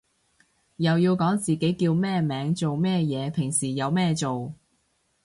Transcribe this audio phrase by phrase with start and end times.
[0.77, 4.51] 又要講自己叫咩名做咩嘢平時有咩做